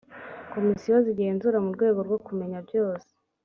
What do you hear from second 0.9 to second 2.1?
z igenzura mu rwego